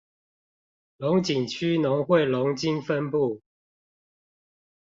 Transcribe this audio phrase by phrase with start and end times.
[0.97, 3.43] 龍井區農會龍津分部